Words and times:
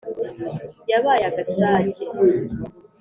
Yabaye 0.91 1.21
agasake 1.29 2.01